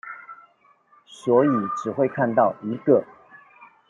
[1.05, 3.05] 所以只會看到一個